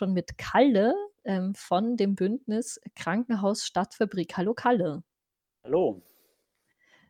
schon 0.00 0.14
mit 0.14 0.38
Kalle 0.38 0.94
ähm, 1.24 1.54
von 1.54 1.98
dem 1.98 2.14
Bündnis 2.14 2.80
Krankenhaus 2.96 3.66
Stadtfabrik. 3.66 4.34
Hallo 4.34 4.54
Kalle. 4.54 5.02
Hallo. 5.62 6.02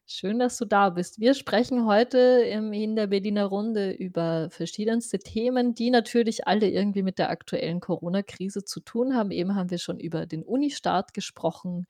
Schön, 0.06 0.40
dass 0.40 0.58
du 0.58 0.64
da 0.64 0.90
bist. 0.90 1.20
Wir 1.20 1.34
sprechen 1.34 1.86
heute 1.86 2.18
im 2.18 2.72
in 2.72 2.96
der 2.96 3.06
Berliner 3.06 3.44
Runde 3.44 3.92
über 3.92 4.48
verschiedenste 4.50 5.20
Themen, 5.20 5.72
die 5.72 5.90
natürlich 5.90 6.48
alle 6.48 6.68
irgendwie 6.68 7.04
mit 7.04 7.20
der 7.20 7.30
aktuellen 7.30 7.78
Corona-Krise 7.78 8.64
zu 8.64 8.80
tun 8.80 9.14
haben. 9.14 9.30
Eben 9.30 9.54
haben 9.54 9.70
wir 9.70 9.78
schon 9.78 10.00
über 10.00 10.26
den 10.26 10.42
Unistart 10.42 11.14
gesprochen. 11.14 11.86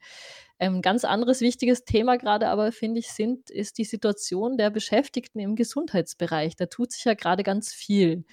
Ähm, 0.58 0.82
ganz 0.82 1.06
anderes 1.06 1.40
wichtiges 1.40 1.86
Thema 1.86 2.18
gerade 2.18 2.48
aber, 2.48 2.72
finde 2.72 3.00
ich, 3.00 3.10
sind 3.10 3.48
ist 3.48 3.78
die 3.78 3.84
Situation 3.84 4.58
der 4.58 4.68
Beschäftigten 4.68 5.38
im 5.38 5.56
Gesundheitsbereich. 5.56 6.56
Da 6.56 6.66
tut 6.66 6.92
sich 6.92 7.06
ja 7.06 7.14
gerade 7.14 7.42
ganz 7.42 7.72
viel. 7.72 8.26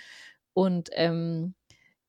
Und, 0.51 0.89
ähm, 0.91 1.55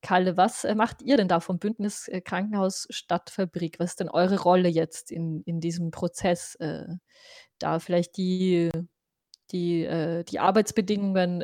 Kalle, 0.03 0.37
was, 0.37 0.65
äh, 0.65 0.75
macht 0.75 1.03
ihr 1.03 1.17
denn 1.17 1.29
da 1.29 1.41
vom 1.41 1.59
Bündnis, 1.59 2.09
äh, 2.09 2.21
Krankenhaus 2.21 2.87
Stadtfabrik? 2.91 3.81
Was 3.81 3.91
ist 3.91 4.01
denn 4.01 4.09
eure 4.09 4.41
Rolle 4.41 4.69
jetzt 4.69 5.11
in 5.11 5.43
in 5.45 5.61
diesem 5.61 5.91
Prozess, 5.91 6.55
äh, 6.57 6.87
da 7.59 7.79
vielleicht 7.81 8.17
die 8.17 8.71
die, 9.53 9.89
die 10.31 10.39
Arbeitsbedingungen 10.41 11.41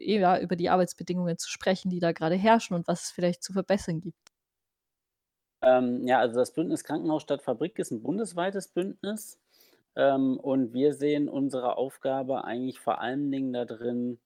ja, 0.00 0.38
über 0.40 0.56
die 0.56 0.70
Arbeitsbedingungen 0.70 1.38
zu 1.38 1.50
sprechen, 1.50 1.90
die 1.90 2.00
da 2.00 2.12
gerade 2.12 2.36
herrschen 2.36 2.74
und 2.76 2.88
was 2.88 3.04
es 3.04 3.10
vielleicht 3.12 3.42
zu 3.44 3.52
verbessern 3.54 4.00
gibt? 4.00 4.30
Ähm, 5.62 6.06
ja, 6.06 6.18
also 6.20 6.36
das 6.38 6.52
Bündnis 6.52 6.84
Krankenhaus 6.84 7.22
Stadtfabrik 7.22 7.78
ist 7.78 7.90
ein 7.90 8.02
bundesweites 8.02 8.68
Bündnis, 8.68 9.38
ähm, 9.96 10.38
und 10.38 10.74
wir 10.74 10.94
sehen 10.94 11.28
unsere 11.28 11.76
Aufgabe 11.78 12.44
eigentlich 12.44 12.80
vor 12.80 13.00
allen 13.00 13.30
Dingen 13.32 13.52
da 13.52 13.64
drin, 13.64 14.18
äh, 14.18 14.25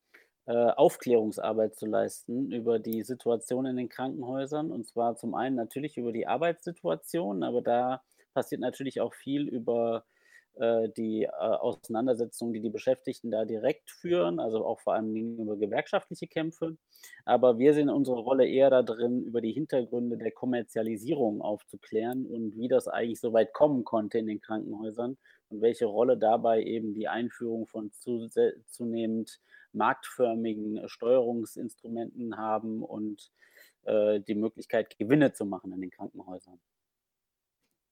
Aufklärungsarbeit 0.55 1.77
zu 1.77 1.87
leisten 1.87 2.51
über 2.51 2.79
die 2.79 3.03
Situation 3.03 3.67
in 3.67 3.77
den 3.77 3.89
Krankenhäusern. 3.89 4.71
Und 4.71 4.87
zwar 4.87 5.17
zum 5.17 5.35
einen 5.35 5.57
natürlich 5.57 5.97
über 5.97 6.13
die 6.13 6.27
Arbeitssituation, 6.27 7.43
aber 7.43 7.63
da 7.63 8.03
passiert 8.35 8.61
natürlich 8.61 9.01
auch 9.01 9.15
viel 9.15 9.49
über 9.49 10.05
äh, 10.55 10.89
die, 10.97 11.23
äh, 11.25 11.29
Auseinandersetzungen, 11.29 12.53
die 12.53 12.61
die 12.61 12.71
Beschäftigten 12.71 13.31
da 13.31 13.45
direkt 13.45 13.91
führen, 13.91 14.41
also 14.41 14.65
auch 14.67 14.81
vor 14.81 14.95
allem 14.95 15.15
über 15.15 15.57
gewerkschaftliche 15.57 16.27
Kämpfe. 16.27 16.77
Aber 17.25 17.59
wir 17.59 17.73
sehen 17.73 17.89
unsere 17.89 18.19
Rolle 18.19 18.47
eher 18.47 18.71
da 18.71 18.83
drin, 18.83 19.23
über 19.23 19.41
die 19.41 19.53
Hintergründe 19.53 20.19
der 20.19 20.33
Kommerzialisierung 20.33 21.41
aufzuklären 21.41 22.27
und 22.27 22.57
wie 22.57 22.69
das 22.69 22.89
eigentlich 22.89 23.21
so 23.21 23.33
weit 23.33 23.53
kommen 23.53 23.85
konnte 23.85 24.19
in 24.19 24.27
den 24.27 24.41
Krankenhäusern 24.41 25.17
und 25.49 25.61
welche 25.63 25.87
Rolle 25.87 26.19
dabei 26.19 26.63
eben 26.63 26.95
die 26.95 27.09
Einführung 27.09 27.67
von 27.67 27.93
zunehmend 28.67 29.41
marktförmigen 29.75 30.89
Steuerungsinstrumenten 30.89 32.37
haben 32.39 32.83
und, 32.83 33.31
äh, 33.85 34.21
die 34.21 34.35
Möglichkeit, 34.37 34.99
Gewinne 34.99 35.33
zu 35.33 35.45
machen 35.47 35.73
in 35.73 35.81
den 35.83 35.91
Krankenhäusern. 35.91 36.61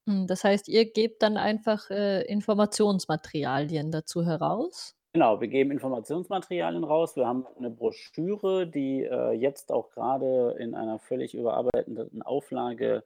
Hm, 0.09 0.27
das 0.27 0.43
heißt, 0.45 0.69
ihr 0.69 0.91
gebt 0.91 1.23
dann 1.23 1.37
einfach, 1.37 1.91
äh, 1.91 2.23
Informationsmaterialien 2.23 3.91
dazu 3.91 4.25
heraus? 4.25 4.95
Genau, 5.15 5.41
wir 5.41 5.49
geben 5.49 5.71
Informationsmaterialien 5.71 6.84
raus. 6.84 7.17
Wir 7.17 7.27
haben 7.27 7.47
'ne 7.59 7.71
Broschüre, 7.71 8.67
die, 8.67 9.05
äh, 9.05 9.33
jetzt 9.33 9.73
auch 9.73 9.89
grade 9.91 10.55
in 10.59 10.75
einer 10.75 10.99
völlig 10.99 11.34
überarbeiteten 11.34 12.21
Auflage, 12.23 13.05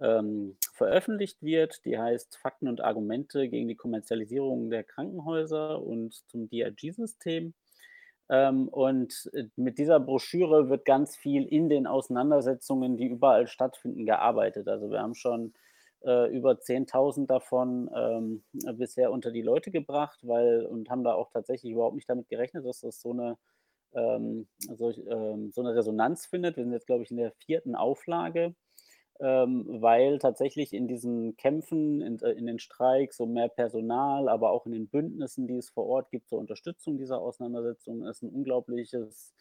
ähm, 0.00 0.56
veröffentlicht 0.72 1.42
wird. 1.42 1.84
Die 1.84 1.98
heißt 1.98 2.38
„Fakten 2.38 2.68
und 2.68 2.80
Argumente 2.82 3.48
gegen 3.48 3.68
die 3.68 3.76
Kommerzialisierung 3.76 4.70
der 4.70 4.84
Krankenhäuser 4.84 5.82
und 5.82 6.14
zum 6.30 6.48
DRG-System“. 6.48 7.54
Ähm, 8.30 8.68
und, 8.68 9.30
äh, 9.34 9.44
mit 9.56 9.78
dieser 9.78 10.00
Broschüre 10.00 10.68
wird 10.70 10.84
ganz 10.86 11.16
viel 11.16 11.44
in 11.46 11.68
den 11.68 11.86
Auseinandersetzungen, 11.86 12.96
die 12.96 13.06
überall 13.06 13.46
stattfinden, 13.48 14.06
gearbeitet. 14.06 14.68
Also, 14.68 14.90
wir 14.90 15.00
haben 15.02 15.14
schon, 15.14 15.54
äh, 16.04 16.28
über 16.34 16.58
10.000 16.60 17.30
davon, 17.30 17.90
ähm, 17.94 18.44
bisher 18.78 19.12
unter 19.12 19.30
die 19.32 19.42
Leute 19.42 19.70
gebracht, 19.70 20.20
weil 20.22 20.64
und 20.66 20.90
haben 20.90 21.04
da 21.04 21.14
auch 21.14 21.30
tatsächlich 21.30 21.72
überhaupt 21.72 21.96
nicht 21.96 22.08
damit 22.08 22.28
gerechnet, 22.28 22.64
dass 22.66 22.80
das 22.80 23.00
so 23.00 23.12
'ne 23.14 23.36
ähm, 23.94 24.48
solch 24.58 24.98
ähm, 25.08 25.52
so 25.54 25.62
'ne 25.62 25.74
Resonanz 25.76 26.26
findet. 26.26 26.56
Wir 26.56 26.64
sind 26.64 26.72
jetzt, 26.74 26.86
glaube 26.88 27.04
ich, 27.04 27.10
in 27.12 27.18
der 27.18 27.32
4. 27.32 27.76
Auflage, 27.76 28.54
ähm, 29.20 29.66
weil 29.82 30.18
tatsächlich 30.18 30.72
in 30.72 30.88
diesen 30.88 31.36
Kämpfen, 31.36 32.00
in 32.02 32.18
äh, 32.20 32.32
in 32.32 32.46
den 32.46 32.58
Streiks 32.58 33.20
um 33.20 33.32
mehr 33.32 33.48
Personal, 33.48 34.28
aber 34.28 34.50
auch 34.50 34.66
in 34.66 34.72
den 34.72 34.88
Bündnissen, 34.88 35.46
die 35.46 35.56
es 35.56 35.70
vor 35.70 35.86
Ort 35.86 36.10
gibt 36.10 36.28
zur 36.28 36.38
Unterstützung 36.40 36.98
dieser 36.98 37.20
Auseinandersetzung, 37.20 38.04
es 38.06 38.22
'n 38.22 38.30
unglaubliches, 38.30 39.34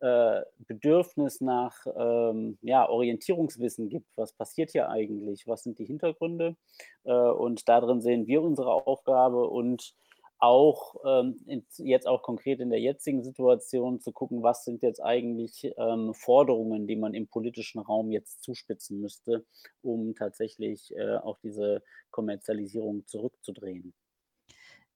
äh, 0.00 0.42
Bedürfnis 0.58 1.40
nach, 1.40 1.74
ähm, 1.96 2.58
ja, 2.62 2.88
Orientierungswissen 2.88 3.88
gibt. 3.88 4.06
Was 4.16 4.32
passiert 4.32 4.70
hier 4.72 4.88
eigentlich? 4.90 5.46
Was 5.48 5.62
sind 5.64 5.78
die 5.78 5.86
Hintergründe? 5.86 6.56
Äh, 7.04 7.12
und 7.12 7.68
da 7.68 7.80
drin 7.80 8.00
sehen 8.00 8.26
wir 8.26 8.42
unsere 8.42 8.72
Aufgabe 8.86 9.48
und 9.48 9.94
auch, 10.40 10.96
ähm, 11.04 11.40
jetzt 11.78 12.06
auch 12.06 12.22
konkret 12.22 12.60
in 12.60 12.70
der 12.70 12.80
jetzigen 12.80 13.22
Situation 13.24 14.00
zu 14.00 14.12
gucken, 14.12 14.42
was 14.42 14.64
sind 14.64 14.82
jetzt 14.82 15.00
eigentlich, 15.02 15.72
ähm, 15.78 16.14
Forderungen, 16.14 16.86
die 16.86 16.96
man 16.96 17.14
im 17.14 17.28
politischen 17.28 17.80
Raum 17.80 18.10
jetzt 18.12 18.42
zuspitzen 18.42 19.00
müsste, 19.00 19.44
um 19.82 20.14
tatsächlich, 20.14 20.94
äh, 20.96 21.16
auch 21.16 21.38
diese 21.42 21.82
Kommerzialisierung 22.10 23.06
zurückzudrehen. 23.06 23.94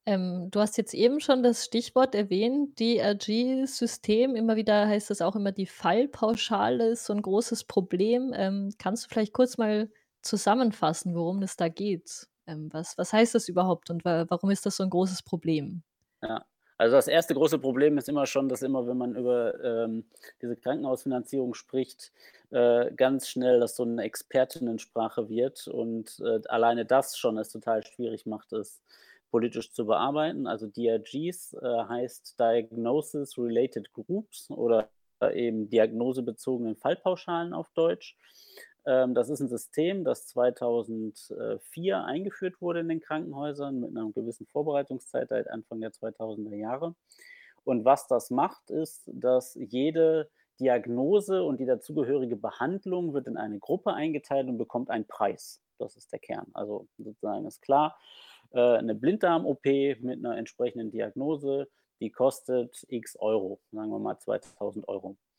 Ähm, 0.06 0.48
du 0.50 0.58
hast 0.60 0.76
jetzt 0.78 0.94
eben 0.94 1.20
schon 1.20 1.42
das 1.44 1.64
Stichwort 1.64 2.14
erwähnt, 2.14 2.78
DRG-System. 2.80 4.34
Immer 4.34 4.56
wieder 4.56 4.88
heißt 4.88 5.10
es 5.12 5.22
auch 5.22 5.36
immer, 5.36 5.52
die 5.52 5.66
Fallpauschale 5.66 6.88
ist 6.88 7.04
so 7.06 7.12
'n 7.12 7.22
großes 7.22 7.64
Problem. 7.64 8.32
Ähm, 8.34 8.70
kannst 8.78 9.04
du 9.04 9.08
vielleicht 9.10 9.32
kurz 9.32 9.58
mal 9.58 9.90
zusammenfassen, 10.22 11.14
worum 11.14 11.42
es 11.42 11.56
da 11.56 11.68
geht? 11.68 12.26
Ähm, 12.48 12.68
was 12.72 12.98
was 12.98 13.12
heißt 13.12 13.34
das 13.34 13.48
überhaupt 13.48 13.90
und 13.90 14.04
wa 14.04 14.24
warum 14.28 14.50
ist 14.50 14.66
das 14.66 14.76
so 14.76 14.82
'n 14.84 14.90
großes 14.90 15.22
Problem? 15.22 15.82
Ja. 16.22 16.44
Also, 16.78 16.96
das 16.96 17.06
1. 17.08 17.34
große 17.34 17.58
Problem 17.58 17.98
ist 17.98 18.08
immer 18.08 18.26
schon, 18.26 18.48
dass 18.48 18.62
immer, 18.62 18.86
wenn 18.86 18.96
man 18.96 19.14
über, 19.16 19.60
ähm, 19.62 20.04
diese 20.40 20.56
Krankenhausfinanzierung 20.56 21.54
spricht, 21.54 22.12
äh, 22.50 22.92
ganz 22.94 23.28
schnell 23.28 23.60
das 23.60 23.76
so 23.76 23.84
'ne 23.84 24.02
Expertinnensprache 24.02 25.28
wird 25.28 25.68
und, 25.68 26.18
äh, 26.20 26.40
alleine 26.48 26.84
das 26.86 27.16
schon 27.18 27.38
es 27.38 27.50
total 27.50 27.84
schwierig 27.84 28.26
macht, 28.26 28.52
es 28.52 28.82
politisch 29.30 29.72
zu 29.72 29.86
bearbeiten. 29.86 30.46
Also, 30.46 30.66
DRGs, 30.66 31.52
äh, 31.54 31.58
heißt 31.88 32.38
Diagnosis 32.40 33.36
Related 33.38 33.92
Groups 33.92 34.50
oder 34.50 34.88
eben 35.34 35.68
diagnosebezogene 35.70 36.74
Fallpauschalen 36.74 37.52
auf 37.54 37.70
Deutsch. 37.74 38.16
Ähm, 38.86 39.14
das 39.14 39.28
ist 39.30 39.40
'n 39.40 39.48
System, 39.48 40.04
das 40.04 40.26
2004 40.26 42.04
eingeführt 42.04 42.60
wurde 42.60 42.80
in 42.80 42.88
den 42.88 43.00
Krankenhäusern 43.00 43.78
mit 43.80 43.92
'ner 43.92 44.10
gewissen 44.14 44.46
Vorbereitungszeit 44.46 45.28
seit 45.28 45.48
Anfang 45.48 45.80
der 45.80 45.92
2000er 45.92 46.56
Jahre. 46.56 46.94
Und 47.64 47.84
was 47.84 48.08
das 48.08 48.30
macht, 48.30 48.70
ist, 48.70 49.10
dass 49.14 49.54
jede 49.56 50.30
Diagnose 50.60 51.42
und 51.44 51.60
die 51.60 51.66
dazugehörige 51.66 52.36
Behandlung 52.36 53.14
wird 53.14 53.26
in 53.28 53.36
eine 53.36 53.58
Gruppe 53.60 53.94
eingeteilt 53.94 54.48
und 54.48 54.58
bekommt 54.58 54.90
einen 54.90 55.06
Preis. 55.06 55.62
Das 55.78 55.96
ist 55.96 56.12
der 56.12 56.18
Kern. 56.20 56.48
Also, 56.54 56.88
sozusagen 56.98 57.46
ist 57.46 57.62
klar, 57.62 57.96
äh, 58.52 58.82
'ne 58.82 58.94
Blinddarm-OP 58.96 59.64
mit 60.02 60.20
'ner 60.22 60.36
entsprechenden 60.38 60.90
Diagnose, 60.92 61.68
die 62.00 62.10
kostet 62.10 62.84
X 62.88 63.16
Euro, 63.20 63.60
sagen 63.72 63.90
wir 63.90 63.98
mal 64.00 64.18
2.000 64.18 64.88
€. 64.88 65.16
Ähm, 65.16 65.31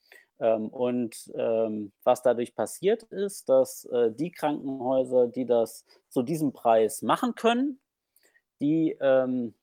und, 0.47 1.31
ähm, 1.35 1.91
was 2.03 2.21
dadurch 2.23 2.55
passiert 2.55 3.03
ist, 3.03 3.49
dass, 3.49 3.85
äh, 3.85 4.11
die 4.11 4.31
Krankenhäuser, 4.31 5.27
die 5.27 5.45
das 5.45 5.85
zu 6.09 6.23
diesem 6.23 6.53
Preis 6.53 7.01
machen 7.01 7.35
können, 7.35 7.79
die, 8.61 8.97
ähm, 9.01 9.55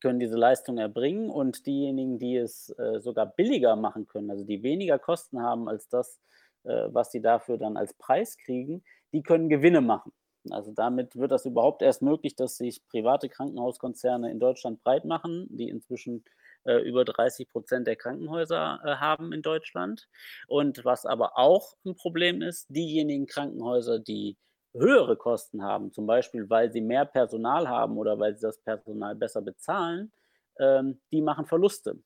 können 0.00 0.20
diese 0.20 0.36
Leistung 0.36 0.78
erbringen 0.78 1.30
und 1.30 1.66
diejenigen, 1.66 2.18
die 2.18 2.36
es, 2.36 2.70
äh, 2.78 3.00
sogar 3.00 3.26
billiger 3.26 3.76
machen 3.76 4.06
können, 4.06 4.30
also 4.30 4.44
die 4.44 4.62
weniger 4.62 4.98
Kosten 4.98 5.42
haben 5.42 5.68
als 5.68 5.88
das, 5.88 6.20
äh, 6.64 6.88
was 6.92 7.10
sie 7.12 7.20
dafür 7.22 7.58
dann 7.58 7.76
als 7.76 7.94
Preis 7.94 8.36
kriegen, 8.38 8.84
die 9.12 9.22
können 9.22 9.48
Gewinne 9.48 9.80
machen. 9.80 10.12
Also, 10.50 10.72
damit 10.72 11.16
wird 11.16 11.32
das 11.32 11.44
überhaupt 11.46 11.82
erst 11.82 12.02
möglich, 12.02 12.34
dass 12.36 12.56
sich 12.56 12.86
private 12.88 13.28
Krankenhauskonzerne 13.28 14.30
in 14.30 14.40
Deutschland 14.40 14.82
breit 14.82 15.04
machen, 15.04 15.46
die 15.50 15.68
inzwischen, 15.68 16.24
äh, 16.64 16.78
über 16.82 17.04
30 17.04 17.48
% 17.50 17.86
der 17.86 17.96
Krankenhäuser, 17.96 18.80
äh, 18.84 18.96
haben 18.96 19.32
in 19.32 19.42
Deutschland. 19.42 20.08
Und 20.48 20.84
was 20.84 21.06
aber 21.06 21.38
auch 21.38 21.74
'n 21.84 21.94
Problem 21.96 22.42
ist, 22.42 22.66
diejenigen 22.70 23.26
Krankenhäuser, 23.26 23.98
die 23.98 24.36
höhere 24.74 25.16
Kosten 25.16 25.62
haben, 25.62 25.92
zum 25.92 26.06
Beispiel, 26.06 26.48
weil 26.50 26.70
sie 26.72 26.80
mehr 26.82 27.04
Personal 27.06 27.68
haben 27.68 27.96
oder 27.98 28.18
weil 28.18 28.34
sie 28.36 28.42
das 28.42 28.58
Personal 28.60 29.14
besser 29.16 29.42
bezahlen, 29.42 30.12
ähm, 30.58 31.00
die 31.12 31.22
machen 31.22 31.46
Verluste. 31.46 31.98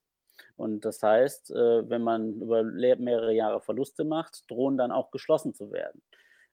Und 0.57 0.85
das 0.85 1.03
heißt, 1.03 1.51
äh, 1.53 1.89
wenn 1.91 2.03
man 2.03 2.35
über 2.43 2.63
mehrere 2.65 3.33
Jahre 3.35 3.61
Verluste 3.63 4.05
macht, 4.05 4.51
drohen 4.51 4.77
dann 4.79 4.93
auch 4.93 5.11
geschlossen 5.13 5.55
zu 5.55 5.73
werden. 5.73 6.03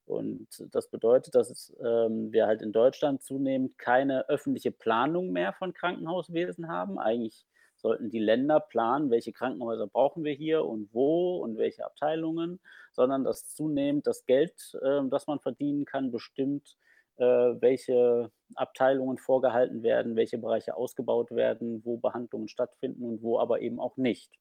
Und 0.06 0.48
das 0.74 0.90
bedeutet, 0.90 1.36
dass 1.36 1.50
es 1.52 1.76
ähm, 1.84 2.32
wir 2.34 2.48
halt 2.48 2.62
in 2.64 2.72
Deutschland 2.74 3.24
zunehmend 3.24 3.78
keine 3.80 4.30
öffentliche 4.30 4.72
Planung 4.72 5.32
mehr 5.32 5.54
von 5.54 5.74
Krankenhauswesen 5.74 6.70
haben. 6.70 7.00
Eigentlich 7.00 7.46
sollten 7.80 8.10
die 8.10 8.20
Länder 8.20 8.60
planen, 8.60 9.10
welche 9.10 9.32
Krankenhäuser 9.34 9.88
brauchen 9.88 10.24
wir 10.24 10.34
hier 10.34 10.66
und 10.66 10.94
wo 10.94 11.38
und 11.44 11.58
welche 11.58 11.86
Abteilungen, 11.86 12.60
sondern 12.92 13.24
dass 13.24 13.48
zunehmend 13.50 14.08
das 14.08 14.26
Geld, 14.26 14.78
äh, 14.82 15.02
das 15.10 15.28
man 15.28 15.40
verdienen 15.40 15.86
kann, 15.86 16.12
bestimmt, 16.12 16.78
äh, 17.18 17.24
welche 17.26 18.32
Abteilungen 18.56 19.18
vorgehalten 19.18 19.84
werden, 19.84 20.16
welche 20.16 20.38
Bereiche 20.38 20.76
ausgebaut 20.76 21.32
werden, 21.32 21.84
wo 21.86 21.98
Behandlungen 21.98 22.48
stattfinden 22.48 23.04
und 23.06 23.22
wo 23.24 23.40
aber 23.40 23.62
eben 23.62 23.80
auch 23.80 23.98
nicht. 23.98 24.32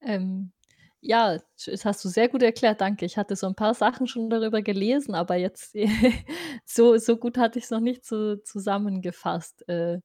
Ähm, 0.00 0.52
ja, 1.00 1.38
das 1.64 1.84
hast 1.84 2.04
du 2.04 2.08
sehr 2.08 2.28
gut 2.28 2.42
erklärt, 2.42 2.80
danke. 2.80 3.04
Ich 3.06 3.16
hatte 3.18 3.36
so 3.36 3.46
'n 3.46 3.54
paar 3.54 3.74
Sachen 3.74 4.06
schon 4.06 4.30
darüber 4.30 4.62
gelesen, 4.62 5.14
aber 5.14 5.36
jetzt 5.36 5.74
so 6.64 6.96
so 6.98 7.16
gut 7.16 7.38
hatte 7.38 7.58
ich's 7.58 7.70
noch 7.70 7.80
nicht 7.80 8.04
so 8.04 8.36
zusammengefasst, 8.36 9.68
äh, 9.68 10.00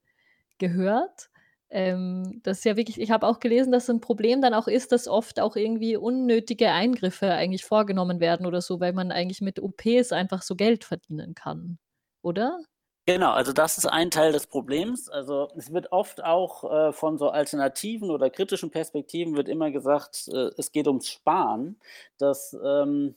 gehört. 0.60 1.31
Ähm, 1.72 2.42
das 2.44 2.60
ist 2.60 2.66
ja 2.66 2.76
wirklich 2.78 3.00
ich 3.00 3.12
habe 3.12 3.26
auch 3.28 3.40
gelesen, 3.40 3.72
dass 3.72 3.90
'n 3.90 4.02
Problem 4.02 4.42
dann 4.42 4.54
auch 4.54 4.68
ist, 4.68 4.92
dass 4.92 5.08
oft 5.08 5.40
auch 5.40 5.56
irgendwie 5.56 5.96
unnötige 5.98 6.70
Eingriffe 6.72 7.32
eigentlich 7.32 7.64
vorgenommen 7.66 8.20
werden 8.20 8.46
oder 8.46 8.62
so, 8.62 8.80
weil 8.82 8.94
man 8.94 9.12
eigentlich 9.12 9.42
mit 9.42 9.60
OPs 9.62 10.12
einfach 10.12 10.42
so 10.42 10.56
Geld 10.56 10.84
verdienen 10.84 11.34
kann, 11.36 11.80
oder? 12.24 12.60
Genau, 13.08 13.32
also 13.32 13.52
das 13.52 13.80
ist 13.80 13.88
ein 13.88 14.12
Teil 14.12 14.32
des 14.32 14.46
Problems. 14.46 15.10
Also, 15.10 15.48
es 15.58 15.74
wird 15.74 15.92
oft 15.92 16.24
auch, 16.24 16.64
äh, 16.90 16.94
von 16.94 17.18
so 17.18 17.30
alternativen 17.30 18.12
oder 18.12 18.30
kritischen 18.30 18.70
Perspektiven 18.70 19.36
wird 19.36 19.50
immer 19.50 19.72
gesagt, 19.72 20.28
äh, 20.32 20.50
es 20.58 20.72
geht 20.72 20.86
ums 20.88 21.10
Sparen. 21.10 21.80
Das, 22.20 22.56
ähm 22.64 23.16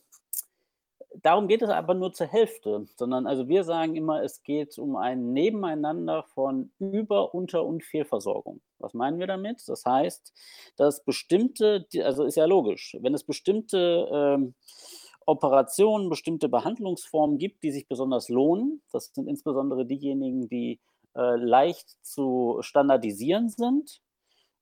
darum 1.22 1.48
geht 1.48 1.62
es 1.62 1.70
aber 1.70 1.94
nur 1.94 2.12
zur 2.12 2.26
Hälfte, 2.26 2.86
sondern 2.96 3.26
also 3.26 3.48
wir 3.48 3.64
sagen 3.64 3.96
immer, 3.96 4.22
es 4.22 4.42
geht 4.42 4.78
um 4.78 4.96
ein 4.96 5.32
Nebeneinander 5.32 6.24
von 6.34 6.72
Über 6.78 7.34
Unter 7.34 7.64
und 7.64 7.84
Fehlversorgung. 7.84 8.60
Was 8.78 8.94
meinen 8.94 9.18
wir 9.18 9.26
damit? 9.26 9.62
Das 9.66 9.84
heißt, 9.84 10.32
dass 10.76 11.04
bestimmte 11.04 11.86
also 12.02 12.24
ist 12.24 12.36
ja 12.36 12.44
logisch, 12.44 12.96
wenn 13.00 13.14
es 13.14 13.24
bestimmte, 13.24 14.08
ähm, 14.12 14.54
Operationen, 15.26 16.10
bestimmte 16.10 16.48
Behandlungsformen 16.48 17.38
gibt, 17.38 17.62
die 17.62 17.70
sich 17.70 17.88
besonders 17.88 18.28
lohnen, 18.28 18.82
das 18.92 19.10
sind 19.14 19.28
insbesondere 19.28 19.86
diejenigen, 19.86 20.48
die, 20.48 20.80
äh, 21.16 21.36
leicht 21.36 21.88
zu 22.02 22.58
standardisieren 22.60 23.48
sind, 23.48 24.02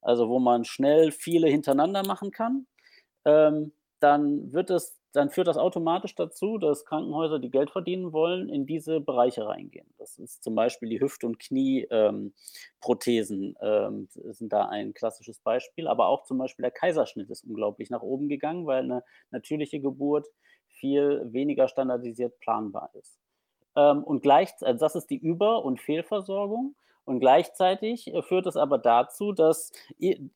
also 0.00 0.28
wo 0.28 0.38
man 0.38 0.64
schnell 0.64 1.12
viele 1.12 1.48
hintereinander 1.48 2.04
machen 2.06 2.30
kann, 2.30 2.66
ähm, 3.24 3.72
dann 4.00 4.52
wird 4.52 4.70
es 4.70 4.98
dann 5.12 5.30
führt 5.30 5.46
das 5.48 5.56
automatisch 5.58 6.14
dazu, 6.14 6.58
dass 6.58 6.84
Krankenhäuser, 6.84 7.38
die 7.38 7.50
Geld 7.50 7.70
verdienen 7.70 8.12
wollen, 8.12 8.48
in 8.48 8.66
diese 8.66 9.00
Bereiche 9.00 9.46
reingehen. 9.46 9.86
Das 9.98 10.18
ist 10.18 10.42
zum 10.42 10.54
Beispiel 10.54 10.88
die 10.88 11.00
Hüft 11.00 11.24
und 11.24 11.38
Knie 11.38 11.86
ähm, 11.90 12.32
ähm, 13.62 14.08
sind 14.10 14.52
da 14.52 14.66
ein 14.68 14.94
klassisches 14.94 15.38
Beispiel, 15.40 15.86
aber 15.88 16.08
auch 16.08 16.24
zum 16.24 16.38
Beispiel 16.38 16.62
der 16.62 16.70
Kaiserschnitt 16.70 17.30
ist 17.30 17.44
unglaublich 17.44 17.90
nach 17.90 18.02
oben 18.02 18.28
gegangen, 18.28 18.66
weil 18.66 18.84
'ne 18.86 19.04
natürliche 19.30 19.80
Geburt 19.80 20.26
viel 20.68 21.22
weniger 21.32 21.68
standardisiert 21.68 22.38
planbar 22.40 22.90
ist. 22.94 23.18
Ähm, 23.76 24.04
und 24.04 24.22
gleich 24.22 24.50
also 24.62 24.80
das 24.84 24.96
ist 24.96 25.10
die 25.10 25.18
Über 25.18 25.64
und 25.64 25.80
Fehlversorgung 25.80 26.76
und 27.04 27.20
gleichzeitig, 27.20 28.12
äh, 28.14 28.22
führt 28.22 28.46
es 28.46 28.56
aber 28.56 28.78
dazu, 28.78 29.32
dass 29.32 29.72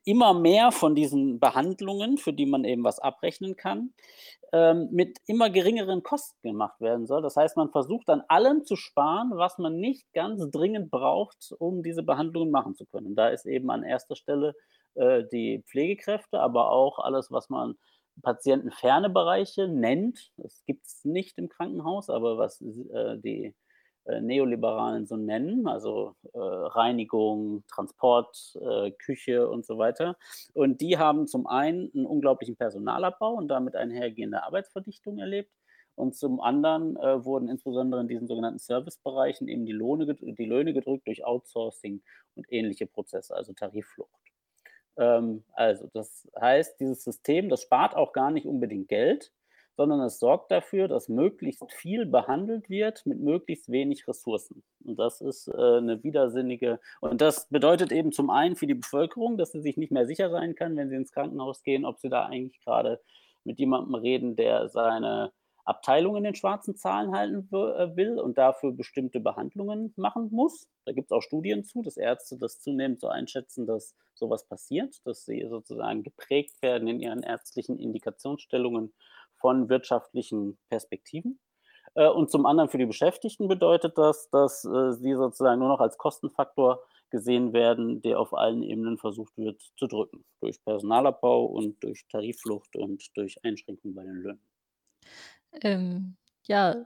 immer 0.05 0.35
mehr 0.35 0.73
von 0.73 0.95
diesen 0.95 1.39
Behandlungen, 1.39 2.19
für 2.19 2.33
die 2.33 2.47
man 2.47 2.65
eben 2.65 2.85
was 2.85 2.99
abrechnen 2.99 3.57
kann, 3.57 3.93
ähm, 4.53 4.89
mit 4.93 5.19
immer 5.27 5.51
geringeren 5.51 6.03
Kosten 6.03 6.37
gemacht 6.43 6.81
werden 6.81 7.07
soll. 7.07 7.23
Das 7.23 7.37
heißt, 7.37 7.57
man 7.57 7.71
versucht 7.71 8.09
an 8.09 8.23
allem 8.29 8.65
zu 8.65 8.77
sparen, 8.77 9.31
was 9.35 9.59
man 9.59 9.77
nicht 9.77 10.13
ganz 10.13 10.49
dringend 10.51 10.91
braucht, 10.91 11.53
um 11.59 11.83
diese 11.83 12.03
Behandlungen 12.03 12.51
machen 12.51 12.75
zu 12.75 12.87
können. 12.87 13.15
Da 13.17 13.29
ist 13.29 13.47
eben 13.47 13.71
an 13.71 13.83
erster 13.83 14.17
Stelle, 14.17 14.55
äh, 14.95 15.25
die 15.33 15.63
Pflegekräfte, 15.67 16.41
aber 16.41 16.71
auch 16.71 16.99
alles, 16.99 17.31
was 17.31 17.49
man 17.49 17.77
patientenferne 18.23 19.11
Bereiche 19.11 19.69
nennt. 19.69 20.31
Das 20.37 20.65
gibt's 20.65 21.05
nicht 21.05 21.39
im 21.39 21.49
Krankenhaus, 21.49 22.09
aber 22.09 22.39
was 22.39 22.61
äh, 22.63 23.19
die, 23.19 23.55
Neoliberalen 24.21 25.07
so 25.07 25.17
nennen, 25.17 25.67
also, 25.67 26.15
äh, 26.35 26.39
Reinigung, 26.39 27.65
Transport, 27.69 28.57
äh, 28.61 28.91
Küche 28.93 29.49
und 29.49 29.65
so 29.67 29.79
weiter. 29.79 30.17
Und 30.55 30.81
die 30.81 30.99
haben 30.99 31.27
zum 31.27 31.47
einen 31.47 31.91
'n 31.95 32.07
unglaublichen 32.07 32.57
Personalabbau 32.57 33.35
und 33.35 33.49
damit 33.49 33.77
einhergehende 33.77 34.43
Arbeitsverdichtung 34.45 35.19
erlebt. 35.19 35.51
Und 35.97 36.15
zum 36.15 36.41
anderen, 36.41 36.97
äh, 36.97 37.25
wurden 37.25 37.49
insbesondere 37.49 38.01
in 38.03 38.09
diesen 38.09 38.29
sogenannten 38.29 38.59
Servicebereichen 38.59 39.49
eben 39.49 39.65
die 39.67 39.73
Lohne 39.73 40.15
die 40.15 40.45
Löhne 40.45 40.75
gedrückt 40.75 41.07
durch 41.07 41.25
Outsourcing 41.25 42.03
und 42.35 42.47
ähnliche 42.53 42.87
Prozesse, 42.87 43.35
also 43.35 43.53
Tariflucht. 43.55 44.11
Ähm, 44.99 45.45
also, 45.55 45.89
das 45.95 46.29
heißt, 46.41 46.81
dieses 46.81 47.05
System, 47.05 47.49
das 47.49 47.63
spart 47.63 47.97
auch 47.97 48.13
gar 48.13 48.31
nicht 48.31 48.47
unbedingt 48.47 48.89
Geld, 48.89 49.33
sondern 49.77 50.01
es 50.01 50.19
sorgt 50.19 50.51
dafür, 50.51 50.89
dass 50.89 51.09
möglichst 51.09 51.63
viel 51.73 52.07
behandelt 52.07 52.69
wird 52.71 53.05
mit 53.07 53.21
möglichst 53.21 53.71
wenig 53.71 54.07
Ressourcen. 54.09 54.63
Und 54.85 54.99
das 54.99 55.21
ist, 55.21 55.49
äh, 55.49 55.81
'ne 55.81 56.03
widersinnige 56.03 56.81
und 57.01 57.21
das 57.21 57.49
bedeutet 57.49 57.93
eben 57.93 58.13
zum 58.13 58.31
einen 58.31 58.57
für 58.57 58.67
die 58.67 58.75
Bevölkerung, 58.75 59.37
dass 59.39 59.53
sie 59.53 59.61
sich 59.61 59.77
nicht 59.77 59.93
mehr 59.93 60.07
sicher 60.07 60.31
sein 60.31 60.55
kann, 60.55 60.77
wenn 60.77 60.89
sie 60.91 60.97
ins 60.97 61.13
Krankenhaus 61.13 61.63
gehen, 61.63 61.85
ob 61.85 61.99
sie 61.99 62.09
da 62.09 62.27
eigentlich 62.27 62.61
grade 62.65 63.01
mit 63.45 63.59
jemandem 63.59 63.95
reden, 63.95 64.37
der 64.37 64.69
seine 64.69 65.33
Abteilung 65.65 66.17
in 66.17 66.23
den 66.25 66.35
schwarzen 66.37 66.77
Zahlen 66.77 67.13
halten 67.13 67.49
äh, 67.53 67.97
will 67.97 68.19
und 68.21 68.39
dafür 68.39 68.73
bestimmte 68.73 69.19
Behandlungen 69.21 69.93
machen 69.97 70.29
muss. 70.31 70.69
Da 70.85 70.93
gibt's 70.93 71.11
auch 71.13 71.23
Studien 71.23 71.65
zu, 71.65 71.83
dass 71.83 71.97
Ärzte 71.97 72.39
das 72.39 72.61
zunehmend 72.61 73.01
so 73.01 73.09
einschätzen, 73.09 73.67
dass 73.67 73.97
so 74.15 74.31
was 74.31 74.47
passiert, 74.47 75.01
dass 75.05 75.25
sie 75.25 75.45
sozusagen 75.49 76.05
geprägt 76.05 76.63
werden 76.63 76.87
in 76.89 77.01
ihren 77.01 77.23
ärztlichen 77.23 77.79
Indikationsstellungen 77.81 78.95
von 79.47 79.69
wirtschaftlichen 79.69 80.59
Perspektiven. 80.71 81.39
Äh, 81.95 82.09
und 82.09 82.31
zum 82.31 82.47
anderen 82.47 82.71
für 82.71 82.79
die 82.79 82.87
Beschäftigten 82.87 83.49
bedeutet 83.49 83.99
das, 83.99 84.31
dass, 84.31 84.65
äh, 84.65 84.93
sie 84.93 85.15
sozusagen 85.15 85.61
nur 85.61 85.69
noch 85.69 85.81
als 85.81 85.99
Kostenfaktor 85.99 86.81
gesehen 87.11 87.53
werden, 87.53 88.03
der 88.03 88.21
auf 88.21 88.35
allen 88.35 88.63
Ebenen 88.63 88.99
versucht 88.99 89.37
wird 89.39 89.63
zu 89.79 89.87
drücken, 89.87 90.25
durch 90.41 90.63
Personalabbau 90.65 91.45
und 91.47 91.83
durch 91.85 92.07
Tarifflucht 92.09 92.77
und 92.77 93.05
durch 93.17 93.37
Einschränkungen 93.45 93.95
bei 93.95 94.05
den 94.05 94.17
Löhnen. 94.23 94.43
Ähm, 95.63 96.17
ja, 96.47 96.85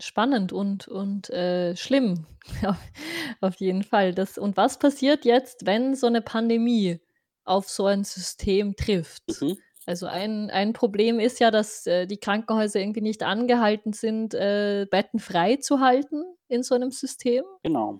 spannend 0.00 0.52
und 0.52 0.88
und, 0.88 1.30
äh, 1.30 1.76
schlimm 1.76 2.26
auf 3.42 3.56
jeden 3.56 3.82
Fall. 3.84 4.14
Das 4.14 4.38
und 4.38 4.56
was 4.58 4.78
passiert 4.78 5.24
jetzt, 5.24 5.66
wenn 5.66 5.94
so 5.96 6.08
'ne 6.10 6.22
Pandemie 6.22 7.00
auf 7.44 7.68
so 7.70 7.86
ein 7.86 8.04
System 8.04 8.76
trifft? 8.76 9.24
Mhm. 9.28 9.62
Also 9.88 10.06
ein 10.06 10.48
ein 10.50 10.72
Problem 10.74 11.18
ist 11.18 11.40
ja, 11.40 11.50
dass, 11.50 11.86
äh, 11.86 12.06
die 12.06 12.18
Krankenhäuser 12.18 12.78
irgendwie 12.80 13.00
nicht 13.00 13.22
angehalten 13.24 13.92
sind, 13.92 14.32
äh, 14.34 14.86
Betten 14.88 15.18
freizuhalten 15.18 16.24
in 16.48 16.62
so 16.62 16.76
'nem 16.78 16.92
System. 16.92 17.44
Genau. 17.64 17.98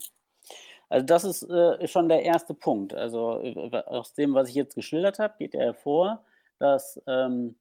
Also 0.88 1.07
das 1.07 1.25
ist, 1.25 1.42
äh, 1.45 1.88
schon 1.88 2.09
der 2.09 2.25
1. 2.25 2.54
Punkt. 2.54 2.95
Also, 2.95 3.40
äh, 3.42 3.83
aus 3.87 4.14
dem, 4.14 4.35
was 4.35 4.49
ich 4.50 4.54
jetzt 4.57 4.75
geschildert 4.76 5.18
habe, 5.21 5.35
geht 5.38 5.54
ja 5.54 5.61
hervor, 5.61 6.25
dass, 6.59 7.00
ähm, 7.07 7.57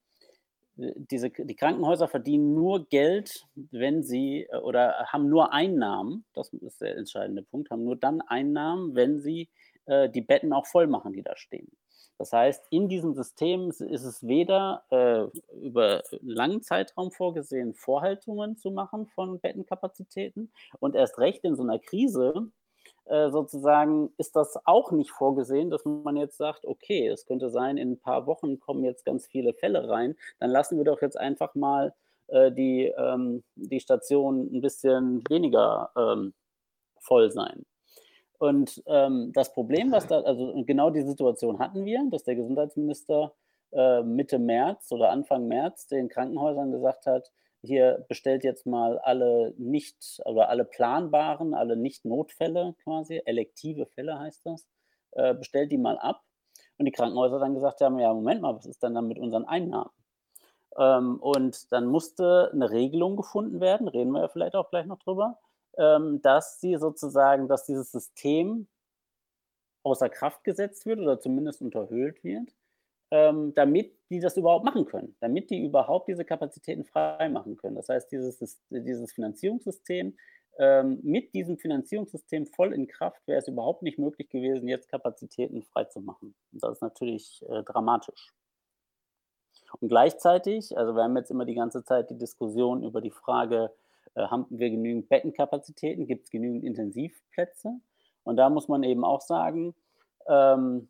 äh, 0.78 0.94
diese 0.98 1.32
die 1.32 1.56
Krankenhäuser 1.56 2.08
verdienen 2.10 2.56
nur 2.56 2.88
Geld, 2.90 3.48
wenn 3.56 4.04
sie 4.04 4.48
äh, 4.52 4.58
oder 4.58 5.08
haben 5.08 5.30
nur 5.30 5.54
Einnahmen, 5.54 6.26
das 6.34 6.54
ist 6.54 6.82
der 6.82 6.98
entscheidende 6.98 7.44
Punkt, 7.44 7.72
haben 7.72 7.84
nur 7.86 7.98
dann 7.98 8.22
Einnahmen, 8.22 8.96
wenn 8.96 9.20
sie, 9.20 9.50
äh, 9.88 10.10
die 10.10 10.22
Betten 10.22 10.54
auch 10.54 10.68
voll 10.68 10.88
machen, 10.88 11.14
die 11.14 11.24
da 11.24 11.36
stehen. 11.38 11.72
Das 12.22 12.34
heißt, 12.34 12.68
in 12.70 12.88
diesem 12.88 13.16
System 13.16 13.70
is 13.70 13.82
ist 13.82 14.04
es 14.06 14.28
weder, 14.28 14.84
äh, 14.92 15.24
über 15.58 16.04
langen 16.22 16.62
Zeitraum 16.62 17.12
vorgesehen, 17.12 17.74
Vorhaltungen 17.74 18.58
zu 18.58 18.70
machen 18.70 19.08
von 19.08 19.40
Bettenkapazitäten 19.40 20.52
und 20.80 20.96
erst 20.96 21.18
recht 21.18 21.44
in 21.44 21.56
so 21.56 21.64
'ner 21.64 21.80
Krise, 21.80 22.52
äh, 23.06 23.32
sozusagen 23.32 24.12
ist 24.18 24.36
das 24.36 24.60
auch 24.66 24.92
nicht 24.92 25.12
vorgesehen, 25.12 25.70
dass 25.72 25.86
man 25.86 26.18
jetzt 26.18 26.38
sagt: 26.38 26.66
„Okay, 26.66 27.08
es 27.08 27.26
könnte 27.26 27.50
sein, 27.50 27.78
in 27.78 27.94
'n 27.94 28.00
paar 28.00 28.28
Wochen 28.28 28.60
kommen 28.60 28.84
jetzt 28.84 29.06
ganz 29.06 29.28
viele 29.28 29.54
Fälle 29.54 29.90
rein, 29.90 30.16
dann 30.40 30.52
lassen 30.52 30.78
wir 30.78 30.86
doch 30.86 31.02
jetzt 31.02 31.18
einfach 31.20 31.56
mal, 31.56 31.94
äh, 32.28 32.52
die 32.52 32.88
ähm, 32.98 33.44
die 33.56 33.80
Stationen 33.82 34.54
'n 34.56 34.62
bisschen 34.62 35.24
weniger, 35.30 35.92
ähm, 35.98 36.34
voll 37.00 37.32
sein.“ 37.32 37.66
Und, 38.42 38.82
ähm, 38.88 39.32
das 39.36 39.54
Problem, 39.54 39.92
was 39.92 40.08
da 40.08 40.22
also 40.22 40.64
genau 40.66 40.90
die 40.90 41.04
Situation 41.04 41.60
hatten 41.60 41.86
wir, 41.86 42.04
dass 42.10 42.24
der 42.24 42.34
Gesundheitsminister, 42.36 43.34
äh, 43.72 44.02
Mitte 44.02 44.40
März 44.40 44.92
oder 44.92 45.12
Anfang 45.12 45.48
März 45.48 45.86
den 45.86 46.10
Krankenhäusern 46.10 46.72
gesagt 46.72 47.06
hat: 47.06 47.32
„Hier 47.62 48.04
bestellt 48.10 48.44
jetzt 48.44 48.66
mal 48.66 48.98
alle 48.98 49.54
nicht 49.60 50.20
oder 50.26 50.50
alle 50.50 50.66
planbaren, 50.66 51.54
alle 51.54 51.78
Nicht-Notfälle 51.78 52.74
quasi, 52.84 53.22
elektive 53.26 53.86
Fälle 53.86 54.18
heißt 54.18 54.44
das, 54.44 54.66
äh, 55.12 55.36
bestellt 55.36 55.72
die 55.72 55.78
mal 55.78 56.00
ab.“ 56.00 56.24
Und 56.80 56.86
die 56.88 56.92
Krankenhäuser 56.92 57.38
dann 57.38 57.54
gesagt 57.54 57.80
haben: 57.82 58.00
„Ja, 58.00 58.12
Moment 58.12 58.42
mal, 58.42 58.56
was 58.56 58.66
ist 58.66 58.82
denn 58.82 58.96
dann 58.96 59.08
mit 59.08 59.20
unseren 59.20 59.46
Einnahmen?“ 59.46 59.92
Ähm, 60.80 61.18
und 61.22 61.72
dann 61.74 61.88
musste 61.88 62.52
'ne 62.54 62.72
Regelung 62.72 63.18
gefunden 63.18 63.62
werden, 63.62 63.88
reden 63.88 64.12
wir 64.12 64.22
ja 64.22 64.28
vielleicht 64.30 64.56
auch 64.56 64.70
gleich 64.72 64.86
noch 64.88 65.00
drüber, 65.00 65.40
dass 65.74 66.60
sie 66.60 66.76
sozusagen 66.78 67.48
dass 67.48 67.66
dieses 67.66 67.92
System 67.92 68.68
außer 69.84 70.10
Kraft 70.10 70.44
gesetzt 70.44 70.86
wird 70.86 71.00
oder 71.00 71.20
zumindest 71.20 71.62
unterhöhlt 71.62 72.24
wird, 72.24 72.54
ähm, 73.10 73.54
damit 73.56 73.94
die 74.10 74.20
das 74.20 74.38
überhaupt 74.38 74.66
machen 74.66 74.86
können, 74.86 75.16
damit 75.22 75.50
die 75.50 75.64
überhaupt 75.64 76.08
diese 76.08 76.26
Kapazitäten 76.26 76.84
freimachen 76.84 77.58
können. 77.58 77.76
Das 77.76 77.90
heißt, 77.90 78.12
dieses 78.12 78.60
dieses 78.70 79.14
Finanzierungssystem 79.14 80.16
ähm, 80.58 81.00
mit 81.02 81.34
diesem 81.34 81.58
Finanzierungssystem 81.58 82.46
voll 82.48 82.74
in 82.74 82.88
Kraft 82.88 83.26
wäre 83.26 83.40
es 83.40 83.48
überhaupt 83.48 83.84
nicht 83.84 83.98
möglich 83.98 84.30
gewesen, 84.30 84.68
jetzt 84.68 84.90
Kapazitäten 84.90 85.64
freizumachen. 85.64 86.36
Und 86.52 86.64
das 86.64 86.74
ist 86.74 86.82
natürlich, 86.82 87.44
äh, 87.50 87.64
dramatisch. 87.64 88.34
Und 89.80 89.90
gleichzeitig 89.90 90.78
also, 90.78 90.94
wir 90.96 91.04
haben 91.04 91.16
jetzt 91.16 91.32
immer 91.32 91.46
die 91.46 91.56
ganze 91.56 91.84
Zeit 91.84 92.10
die 92.10 92.18
Diskussion 92.18 92.84
über 92.84 93.02
die 93.02 93.12
Frage, 93.12 93.72
haben 94.16 94.46
wir 94.50 94.70
genügend 94.70 95.10
Bettenkapazitäten? 95.10 96.08
Gibt 96.08 96.26
es 96.26 96.32
genügend 96.32 96.64
Intensivplätze? 96.64 97.80
Und 98.24 98.38
da 98.38 98.50
muss 98.50 98.68
man 98.68 98.84
eben 98.84 99.04
auch 99.04 99.22
sagen, 99.22 99.76
ähm, 100.28 100.90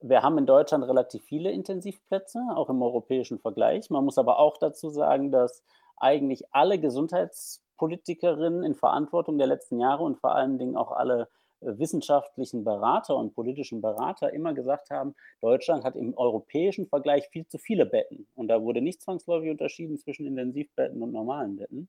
wir 0.00 0.22
haben 0.22 0.38
in 0.38 0.46
Deutschland 0.46 0.84
relativ 0.84 1.22
viele 1.24 1.50
Intensivplätze, 1.50 2.40
auch 2.54 2.70
im 2.70 2.82
europäischen 2.82 3.38
Vergleich. 3.38 3.90
Man 3.90 4.04
muss 4.04 4.18
aber 4.18 4.38
auch 4.38 4.56
dazu 4.56 4.88
sagen, 4.88 5.30
dass 5.30 5.62
eigentlich 5.96 6.44
alle 6.52 6.78
Gesundheitspolitikerinnen 6.78 8.64
in 8.64 8.74
Verantwortung 8.74 9.36
der 9.36 9.46
letzten 9.46 9.78
Jahre 9.78 10.04
und 10.04 10.18
vor 10.18 10.34
allen 10.34 10.58
Dingen 10.58 10.76
auch 10.76 10.92
alle 10.92 11.22
äh, 11.22 11.26
wissenschaftlichen 11.60 12.64
Berater 12.64 13.16
und 13.16 13.34
politischen 13.34 13.80
Berater 13.80 14.32
immer 14.32 14.54
gesagt 14.54 14.90
haben, 14.90 15.14
Deutschland 15.40 15.84
hat 15.84 15.96
im 15.96 16.16
europäischen 16.16 16.86
Vergleich 16.86 17.28
viel 17.28 17.46
zu 17.46 17.58
viele 17.58 17.86
Betten. 17.86 18.26
Und 18.34 18.48
da 18.48 18.62
wurde 18.62 18.80
nicht 18.80 19.02
zwangsläufig 19.02 19.50
unterschieden 19.50 19.98
zwischen 19.98 20.26
Intensivbetten 20.26 21.02
und 21.02 21.12
normalen 21.12 21.56
Betten. 21.56 21.88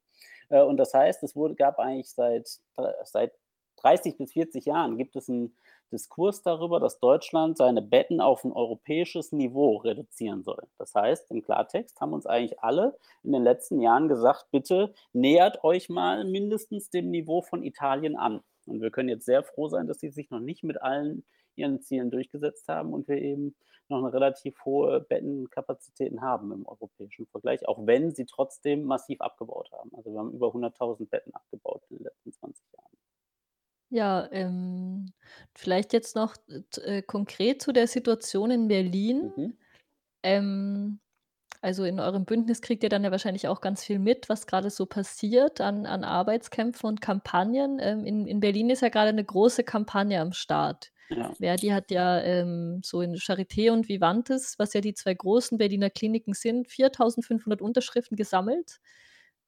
Äh, 0.50 0.62
und 0.62 0.78
das 0.78 0.94
heißt, 0.94 1.24
es 1.24 1.36
wurde, 1.36 1.56
gab 1.56 1.80
eigentlich 1.80 2.10
seit, 2.10 2.60
seit 3.06 3.34
30 3.78 4.18
bis 4.18 4.34
40 4.34 4.66
Jahren 4.66 4.98
gibt 4.98 5.16
es 5.16 5.30
einen 5.30 5.56
Diskurs 5.92 6.42
darüber, 6.42 6.80
dass 6.80 7.00
Deutschland 7.00 7.58
seine 7.58 7.82
Betten 7.82 8.22
auf 8.22 8.46
ein 8.46 8.54
europäisches 8.54 9.32
Niveau 9.32 9.78
reduzieren 9.78 10.44
soll. 10.44 10.64
Das 10.78 10.96
heißt, 10.96 11.30
im 11.32 11.44
Klartext 11.44 12.00
haben 12.00 12.14
uns 12.14 12.26
eigentlich 12.26 12.60
alle 12.62 12.98
in 13.24 13.34
den 13.34 13.44
letzten 13.44 13.82
Jahren 13.82 14.08
gesagt, 14.08 14.46
bitte 14.52 14.94
nähert 15.12 15.64
euch 15.64 15.90
mal 15.90 16.24
mindestens 16.24 16.90
dem 16.90 17.12
Niveau 17.12 17.42
von 17.42 17.64
Italien 17.64 18.16
an. 18.16 18.42
Und 18.68 18.82
wir 18.82 18.92
können 18.92 19.10
jetzt 19.10 19.26
sehr 19.26 19.44
froh 19.44 19.68
sein, 19.68 19.88
dass 19.88 20.00
sie 20.00 20.10
sich 20.10 20.30
noch 20.30 20.40
nicht 20.40 20.64
mit 20.64 20.82
allen 20.82 21.24
ihren 21.56 21.82
Zielen 21.82 22.12
durchgesetzt 22.12 22.68
haben 22.68 22.94
und 22.94 23.08
wir 23.08 23.18
eben 23.18 23.56
noch 23.90 24.00
eine 24.00 24.14
relativ 24.14 24.64
hohe 24.64 25.02
Bettenkapazitäten 25.02 26.22
haben 26.22 26.52
im 26.52 26.66
europäischen 26.66 27.28
Vergleich, 27.28 27.68
auch 27.68 27.86
wenn 27.86 28.16
sie 28.16 28.26
trotzdem 28.26 28.84
massiv 28.84 29.22
abgebaut 29.22 29.70
haben. 29.72 29.92
Also 29.94 30.12
wir 30.12 30.20
haben 30.20 30.32
über 30.32 30.48
100.000 30.48 31.10
Betten 31.10 31.34
abgebaut 31.34 31.84
in 31.90 31.98
den 31.98 32.06
letzten 32.06 32.32
20 32.32 32.64
Jahren. 32.74 32.98
Ja, 33.90 34.30
ähm, 34.32 35.12
vielleicht 35.54 35.92
jetzt 35.92 36.16
noch, 36.16 36.36
äh, 36.48 37.00
äh, 37.00 37.02
konkret 37.02 37.62
zu 37.62 37.74
der 37.74 37.88
Situation 37.88 38.50
in 38.50 38.70
Berlin. 38.70 39.34
Mhm. 39.36 39.58
Ähm, 40.24 41.00
also, 41.62 41.84
in 41.86 42.00
eurem 42.00 42.26
Bündnis 42.26 42.62
kriegt 42.62 42.84
ihr 42.84 42.90
dann 42.90 43.04
ja 43.04 43.12
wahrscheinlich 43.12 43.48
auch 43.48 43.62
ganz 43.62 43.84
viel 43.84 44.00
mit, 44.00 44.30
was 44.30 44.48
grade 44.48 44.70
so 44.72 44.86
passiert 44.88 45.62
an 45.62 45.86
an 45.86 46.04
Arbeitskämpfen 46.04 46.88
und 46.88 47.02
Kampagnen. 47.02 47.80
Ähm, 47.82 48.06
in 48.06 48.28
in 48.28 48.40
Berlin 48.40 48.70
ist 48.72 48.82
ja 48.82 48.90
grade 48.90 49.14
'ne 49.14 49.24
große 49.26 49.64
Kampagne 49.64 50.20
am 50.22 50.34
Start. 50.34 50.92
Ja. 51.10 51.36
Verdi 51.40 51.70
hat 51.70 51.92
ja, 51.92 52.20
ähm, 52.22 52.82
so 52.84 53.02
in 53.02 53.16
Charité 53.16 53.72
und 53.72 53.90
Vivantes, 53.90 54.56
was 54.60 54.74
ja 54.74 54.82
die 54.82 54.94
2 54.94 55.14
großen 55.14 55.58
Berliner 55.58 55.90
Kliniken 55.90 56.34
sind, 56.34 56.68
4.500 56.70 57.62
Unterschriften 57.62 58.18
gesammelt, 58.18 58.80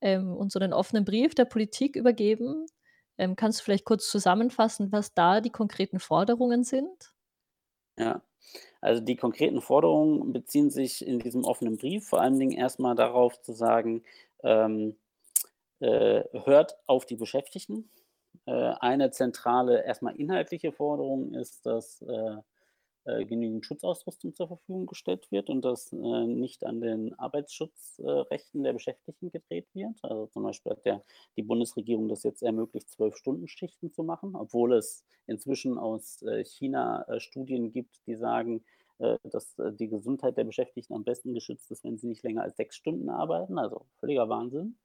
ähm, 0.01 0.33
und 0.35 0.51
so 0.51 0.59
'nen 0.59 0.73
offenen 0.73 1.05
Brief 1.05 1.35
der 1.35 1.45
Politik 1.45 1.95
übergeben. 1.95 2.65
Ähm, 3.17 3.35
kannst 3.35 3.59
du 3.61 3.63
vielleicht 3.65 3.85
kurz 3.85 4.09
zusammenfassen, 4.09 4.91
was 4.91 5.13
da 5.13 5.41
die 5.41 5.51
konkreten 5.51 5.99
Forderungen 5.99 6.63
sind? 6.63 7.11
Ja. 7.97 8.23
Also, 8.83 9.01
die 9.01 9.15
konkreten 9.15 9.61
Forderungen 9.61 10.33
beziehen 10.33 10.69
sich 10.69 11.07
in 11.07 11.19
diesem 11.19 11.45
offenen 11.45 11.77
Brief 11.77 12.05
vor 12.05 12.19
allen 12.19 12.37
Dingen 12.37 12.51
erst 12.51 12.79
mal 12.79 12.95
darauf 12.95 13.41
zu 13.41 13.53
sagen, 13.53 14.03
ähm, 14.43 14.97
äh, 15.79 16.23
hört 16.43 16.77
auf 16.85 17.05
die 17.05 17.15
Beschäftigten. 17.15 17.89
Äh, 18.45 18.51
eine 18.51 19.11
zentrale, 19.11 19.85
erst 19.85 20.01
mal 20.01 20.15
inhaltliche 20.15 20.73
Forderung 20.73 21.33
ist, 21.33 21.65
dass, 21.65 22.01
äh, 22.01 22.37
genügend 23.25 23.65
Schutzausrüstung 23.65 24.33
zur 24.33 24.47
Verfügung 24.47 24.85
gestellt 24.85 25.29
wird 25.31 25.49
und 25.49 25.63
dass, 25.63 25.91
äh, 25.93 25.97
nicht 26.27 26.65
an 26.65 26.81
den 26.81 27.13
Arbeitsschutzrechten 27.19 28.61
äh, 28.61 28.63
der 28.63 28.73
Beschäftigten 28.73 29.31
gedreht 29.31 29.67
wird. 29.73 29.97
Also, 30.03 30.27
zum 30.27 30.43
Beispiel 30.43 30.71
hat 30.71 30.85
der 30.85 31.03
die 31.37 31.43
Bundesregierung 31.43 32.07
das 32.09 32.23
jetzt 32.23 32.43
ermöglicht, 32.43 32.89
12-Stunden-Schichten 32.89 33.91
zu 33.91 34.03
machen, 34.03 34.35
obwohl 34.35 34.73
es 34.73 35.03
inzwischen 35.27 35.77
aus, 35.77 36.21
äh, 36.23 36.43
China, 36.45 37.03
äh, 37.07 37.19
Studien 37.19 37.71
gibt, 37.71 38.01
die 38.07 38.15
sagen, 38.15 38.63
äh, 38.99 39.17
dass, 39.23 39.57
äh, 39.59 39.73
die 39.73 39.89
Gesundheit 39.89 40.37
der 40.37 40.43
Beschäftigten 40.45 40.93
am 40.93 41.03
besten 41.03 41.33
geschützt 41.33 41.71
ist, 41.71 41.83
wenn 41.83 41.97
sie 41.97 42.07
nicht 42.07 42.23
länger 42.23 42.43
als 42.43 42.57
6 42.57 42.75
Stunden 42.75 43.09
arbeiten, 43.09 43.57
also 43.59 43.85
völliger 43.99 44.29
Wahnsinn. 44.29 44.77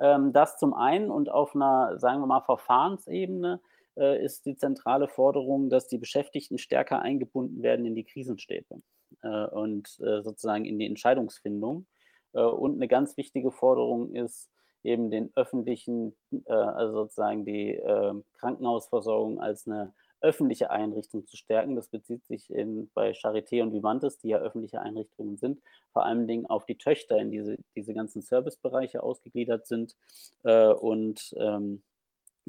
Ähm, 0.00 0.32
das 0.32 0.56
zum 0.58 0.74
einen 0.74 1.10
und 1.10 1.30
auf 1.30 1.54
'ner, 1.54 1.98
sagen 1.98 2.20
wir 2.20 2.26
mal, 2.26 2.40
Verfahrensebene 2.42 3.60
äh, 3.62 3.79
ist 3.96 4.46
die 4.46 4.56
zentrale 4.56 5.08
Forderung, 5.08 5.70
dass 5.70 5.88
die 5.88 5.98
Beschäftigten 5.98 6.58
stärker 6.58 7.02
eingebunden 7.02 7.62
werden 7.62 7.86
in 7.86 7.94
die 7.94 8.04
Krisenstäbe, 8.04 8.82
äh, 9.22 9.46
und, 9.48 9.98
äh, 10.00 10.22
sozusagen 10.22 10.64
in 10.64 10.78
die 10.78 10.86
Entscheidungsfindung. 10.86 11.86
Äh, 12.34 12.40
und 12.42 12.78
'ne 12.78 12.88
ganz 12.88 13.16
wichtige 13.16 13.50
Forderung 13.52 14.14
ist 14.14 14.50
eben 14.84 15.10
den 15.10 15.30
öffentlichen 15.36 16.16
äh, 16.46 16.52
also 16.52 16.94
sozusagen 17.04 17.44
die, 17.44 17.72
ähm, 17.74 18.24
Krankenhausversorgung 18.38 19.40
als 19.40 19.66
'ne 19.66 19.92
öffentliche 20.22 20.70
Einrichtung 20.70 21.26
zu 21.26 21.36
stärken. 21.36 21.76
Das 21.76 21.88
bezieht 21.88 22.24
sich 22.26 22.50
in 22.50 22.90
bei 22.94 23.12
Charité 23.12 23.62
und 23.62 23.72
Vivantes, 23.72 24.18
die 24.18 24.28
ja 24.28 24.38
öffentliche 24.38 24.80
Einrichtungen 24.82 25.36
sind, 25.38 25.60
vor 25.92 26.04
allen 26.06 26.26
Dingen 26.28 26.46
auf 26.46 26.64
die 26.66 26.76
Töchter 26.78 27.18
in 27.18 27.30
diese 27.30 27.56
diese 27.76 27.94
ganzen 27.94 28.22
Servicebereiche 28.22 29.02
ausgegliedert 29.02 29.66
sind, 29.66 29.96
äh, 30.44 30.68
und, 30.72 31.34
ähm, 31.38 31.82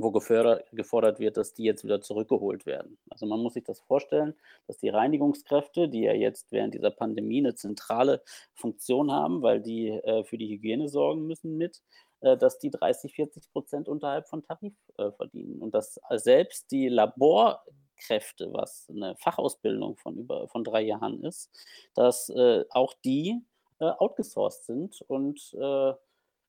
wo 0.04 0.12
gefordert 0.12 1.20
wird, 1.20 1.38
dass 1.38 1.54
die 1.54 1.64
jetzt 1.64 1.84
wieder 1.84 2.02
zurückgeholt 2.02 2.66
werden. 2.66 2.98
Also, 3.10 3.26
man 3.26 3.40
muss 3.42 3.54
sich 3.56 3.64
das 3.64 3.80
vorstellen, 3.82 4.36
dass 4.68 4.78
die 4.80 4.90
Reinigungskräfte, 4.90 5.90
die 5.90 6.02
ja 6.04 6.14
jetzt 6.14 6.52
während 6.52 6.74
dieser 6.74 6.92
Pandemie 6.92 7.42
'ne 7.42 7.56
zentrale 7.56 8.22
Funktion 8.54 9.12
haben, 9.12 9.42
weil 9.42 9.62
die, 9.62 9.90
äh, 9.90 10.24
für 10.24 10.38
die 10.38 10.48
Hygiene 10.50 10.90
sorgen 10.90 11.28
müssen 11.28 11.58
mit, 11.58 11.82
äh, 12.22 12.38
dass 12.38 12.60
die 12.60 12.70
30, 12.72 13.14
40% 13.16 13.88
unterhalb 13.90 14.28
von 14.30 14.44
Tarif, 14.44 14.74
äh, 14.98 15.12
verdienen 15.12 15.62
und 15.62 15.74
dass 15.76 16.00
selbst 16.12 16.72
die 16.72 16.88
Laborkräfte, 16.90 18.52
was 18.54 18.88
'ne 18.90 19.16
Fachausbildung 19.18 19.98
von 19.98 20.18
über 20.18 20.48
von 20.50 20.64
3 20.64 20.82
Jahren 20.82 21.24
ist, 21.24 21.50
dass, 21.96 22.30
äh, 22.30 22.66
auch 22.72 22.94
die, 23.06 23.40
äh, 23.80 23.86
outgesourced 23.86 24.66
sind 24.66 25.02
und, 25.08 25.54
äh, 25.60 25.94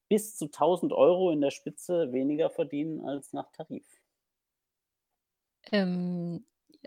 bis 0.09 0.37
zu 0.37 0.49
1.000 0.49 0.92
€ 0.92 1.30
in 1.32 1.40
der 1.40 1.50
Spitze 1.50 2.12
weniger 2.12 2.50
verdienen 2.50 3.04
als 3.06 3.32
nach 3.32 3.50
Tarif. 3.52 3.99
Ähm, 5.71 6.44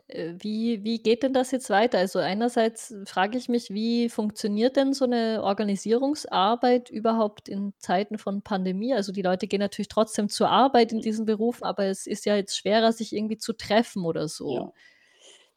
äh, 0.08 0.34
wie 0.40 0.84
wie 0.84 1.02
geht 1.02 1.24
denn 1.24 1.34
das 1.34 1.52
jetzt 1.52 1.70
weiter? 1.70 1.98
Also, 2.00 2.20
einerseits 2.20 2.94
frage 3.06 3.38
ich 3.38 3.48
mich, 3.48 3.70
wie 3.70 4.10
funktioniert 4.10 4.76
denn 4.76 4.94
so 4.94 5.06
'ne 5.06 5.42
Organisierungsarbeit 5.42 6.90
überhaupt 6.90 7.48
in 7.48 7.74
Zeiten 7.80 8.18
von 8.18 8.42
Pandemie? 8.42 8.94
Also, 8.94 9.12
die 9.14 9.22
Leute 9.22 9.48
gehen 9.48 9.60
natürlich 9.62 9.88
trotzdem 9.88 10.28
zur 10.30 10.50
Arbeit 10.50 10.92
in 10.92 11.00
diesen 11.02 11.26
Berufen, 11.26 11.64
aber 11.64 11.86
es 11.86 12.06
ist 12.08 12.26
ja 12.26 12.36
jetzt 12.36 12.58
schwerer, 12.58 12.92
sich 12.92 13.14
irgendwie 13.14 13.38
zu 13.38 13.54
treffen 13.54 14.04
oder 14.06 14.28
so. 14.28 14.64
Ja. 14.64 14.76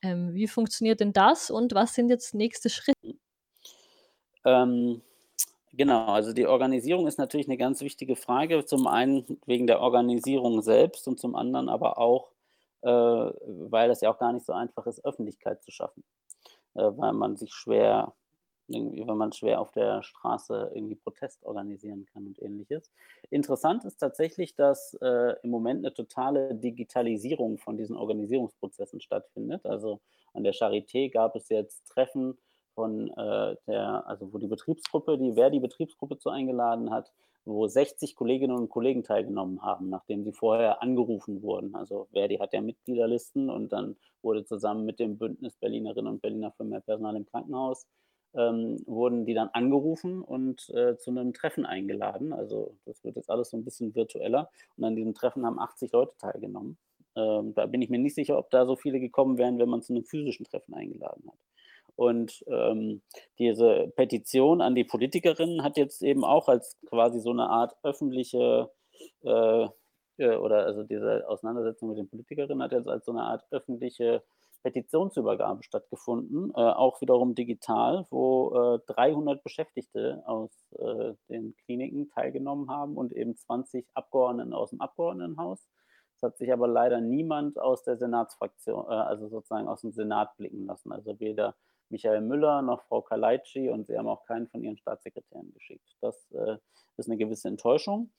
Ähm, 0.02 0.34
wie 0.34 0.48
funktioniert 0.48 1.00
denn 1.00 1.12
das 1.14 1.50
und 1.50 1.74
was 1.74 1.94
sind 1.94 2.10
jetzt 2.10 2.34
nächste 2.34 2.70
Schritt 2.70 2.96
Mhm. 3.02 3.18
Ähm, 4.44 5.02
genau, 5.78 6.06
also 6.08 6.32
die 6.34 6.46
Organisierung 6.46 7.06
ist 7.06 7.18
natürlich 7.18 7.48
'ne 7.48 7.56
ganz 7.56 7.80
wichtige 7.82 8.16
Frage. 8.16 8.64
Zum 8.66 8.86
einen 8.86 9.40
wegen 9.46 9.66
der 9.66 9.80
Organisierung 9.80 10.62
selbst 10.62 11.08
und 11.08 11.20
zum 11.20 11.34
anderen 11.36 11.68
aber 11.70 11.98
auch, 11.98 12.32
äh, 12.82 12.88
weil 12.90 13.90
es 13.90 14.00
ja 14.02 14.10
auch 14.12 14.18
gar 14.18 14.32
nicht 14.34 14.46
so 14.46 14.52
einfach 14.52 14.86
ist, 14.86 15.04
Öffentlichkeit 15.04 15.62
zu 15.62 15.70
schaffen, 15.70 16.04
äh, 16.74 16.82
weil 16.96 17.14
man 17.14 17.36
sich 17.36 17.52
schwer 17.54 18.14
irgendwie 18.68 19.06
weil 19.06 19.16
man 19.16 19.32
schwer 19.32 19.60
auf 19.60 19.72
der 19.72 20.02
Straße 20.04 20.72
irgendwie 20.74 20.96
Protest 20.96 21.44
organisieren 21.46 22.06
kann 22.06 22.26
und 22.28 22.40
Ähnliches. 22.42 22.92
Interessant 23.30 23.84
ist 23.84 23.98
tatsächlich, 23.98 24.56
dass, 24.56 24.94
äh, 25.02 25.36
im 25.42 25.50
Moment 25.50 25.82
'ne 25.82 25.94
totale 25.94 26.54
Digitalisierung 26.54 27.58
von 27.58 27.76
diesen 27.78 27.96
Organisierungsprozessen 27.96 29.00
stattfindet. 29.02 29.66
Also, 29.66 30.00
an 30.34 30.44
der 30.44 30.54
Charité 30.54 31.10
gab 31.12 31.36
es 31.36 31.48
jetzt 31.50 31.86
Treffen 31.88 32.38
von, 32.78 33.10
äh, 33.10 33.56
der 33.66 34.06
also, 34.06 34.32
wo 34.32 34.38
die 34.38 34.46
Betriebsgruppe 34.48 35.18
die 35.18 35.34
Verdi-Betriebsgruppe 35.34 36.18
zu 36.18 36.30
eingeladen 36.30 36.90
hat, 36.90 37.12
wo 37.44 37.66
60 37.66 38.14
Kolleginnen 38.16 38.56
und 38.56 38.68
Kollegen 38.70 39.02
teilgenommen 39.04 39.62
haben, 39.62 39.88
nachdem 39.90 40.24
sie 40.24 40.32
vorher 40.32 40.82
angerufen 40.82 41.42
wurden. 41.42 41.74
Also, 41.74 42.08
Verdi 42.12 42.36
hat 42.38 42.52
ja 42.54 42.60
Mitgliederlisten 42.62 43.50
und 43.50 43.72
dann 43.72 43.96
wurde 44.22 44.44
zusammen 44.44 44.84
mit 44.86 45.00
dem 45.00 45.18
Bündnis 45.18 45.56
Berlinerinnen 45.56 46.12
und 46.14 46.22
Berliner 46.22 46.52
für 46.52 46.64
mehr 46.64 46.80
Personal 46.80 47.16
im 47.16 47.26
Krankenhaus 47.26 47.86
ähm, 48.34 48.78
wurden 48.86 49.24
die 49.26 49.34
dann 49.34 49.48
angerufen 49.52 50.22
und, 50.22 50.68
äh, 50.70 50.96
zu 50.98 51.10
'nem 51.12 51.32
Treffen 51.32 51.66
eingeladen. 51.66 52.32
Also, 52.32 52.76
das 52.84 53.02
wird 53.04 53.16
jetzt 53.16 53.30
alles 53.30 53.50
so 53.50 53.56
'n 53.56 53.64
bisschen 53.64 53.94
virtueller 53.94 54.50
und 54.76 54.84
an 54.84 54.96
diesem 54.96 55.14
Treffen 55.14 55.46
haben 55.46 55.58
80 55.58 55.92
Leute 55.92 56.14
teilgenommen. 56.18 56.78
Ähm, 57.16 57.54
da 57.54 57.66
bin 57.66 57.82
ich 57.82 57.90
mir 57.90 57.98
nicht 57.98 58.14
sicher, 58.14 58.38
ob 58.38 58.50
da 58.50 58.66
so 58.66 58.76
viele 58.76 59.00
gekommen 59.00 59.38
wären, 59.38 59.58
wenn 59.58 59.68
man 59.68 59.82
zu 59.82 59.92
'nem 59.94 60.04
physischen 60.04 60.44
Treffen 60.46 60.74
eingeladen 60.74 61.24
hat. 61.28 61.38
Und, 61.98 62.44
ähm, 62.46 63.02
diese 63.40 63.88
Petition 63.96 64.60
an 64.60 64.76
die 64.76 64.84
Politikerinnen 64.84 65.64
hat 65.64 65.76
jetzt 65.76 66.00
eben 66.02 66.24
auch 66.24 66.46
als 66.48 66.76
quasi 66.88 67.18
so 67.20 67.32
'ne 67.32 67.50
Art 67.50 67.74
öffentliche, 67.82 68.70
äh, 69.24 69.66
äh 70.18 70.36
oder 70.36 70.64
also 70.66 70.84
diese 70.84 71.28
Auseinandersetzung 71.28 71.88
mit 71.88 71.98
den 71.98 72.08
Politikerinnen 72.08 72.62
hat 72.62 72.70
jetzt 72.72 72.86
als 72.88 73.04
so 73.04 73.12
'ne 73.12 73.22
Art 73.24 73.44
öffentliche 73.50 74.22
Petitionsübergabe 74.62 75.64
stattgefunden, 75.64 76.50
äh, 76.54 76.60
auch 76.60 77.00
wiederum 77.00 77.34
digital, 77.34 78.06
wo, 78.10 78.76
äh, 78.76 78.92
300 78.92 79.42
Beschäftigte 79.42 80.22
aus, 80.26 80.52
äh, 80.78 81.14
den 81.28 81.56
Kliniken 81.64 82.10
teilgenommen 82.10 82.70
haben 82.70 82.96
und 82.96 83.12
eben 83.12 83.36
20 83.36 83.86
Abgeordneten 83.94 84.52
aus'm 84.54 84.78
Abgeordnetenhaus. 84.80 85.66
Es 86.16 86.22
hat 86.22 86.36
sich 86.38 86.52
aber 86.52 86.68
leider 86.68 87.00
niemand 87.00 87.58
aus 87.60 87.82
der 87.82 87.96
Senatsfraktion 87.96 88.84
äh, 88.88 88.94
also 88.94 89.28
sozusagen 89.28 89.66
aus'm 89.68 89.92
Senat 89.92 90.36
blicken 90.36 90.66
lassen. 90.66 90.92
Also 90.92 91.18
weder 91.20 91.56
Michael 91.90 92.20
Müller 92.22 92.62
noch 92.62 92.82
Frau 92.88 93.02
Kalaitschi 93.02 93.68
und 93.70 93.86
sie 93.86 93.96
haben 93.98 94.08
auch 94.08 94.24
keinen 94.26 94.48
von 94.48 94.62
ihren 94.62 94.76
Staatssekretären 94.78 95.52
geschickt. 95.54 95.96
Das, 96.00 96.30
äh, 96.32 96.56
ist 96.96 97.08
'ne 97.08 97.16
gewisse 97.16 97.48
Enttäuschung. 97.48 98.10